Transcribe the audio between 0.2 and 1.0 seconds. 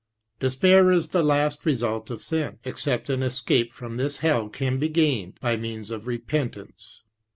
Despair